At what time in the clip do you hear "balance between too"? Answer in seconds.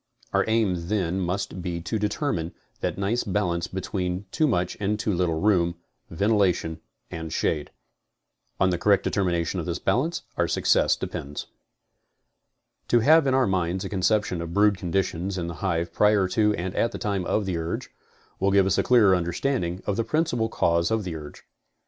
3.23-4.47